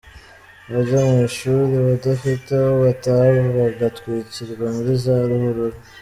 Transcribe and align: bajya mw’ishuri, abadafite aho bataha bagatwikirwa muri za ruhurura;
bajya 0.71 0.99
mw’ishuri, 1.09 1.71
abadafite 1.81 2.49
aho 2.61 2.73
bataha 2.83 3.35
bagatwikirwa 3.57 4.65
muri 4.75 4.91
za 5.03 5.15
ruhurura; 5.29 5.77